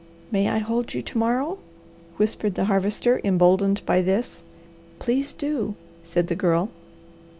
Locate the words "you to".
0.95-1.17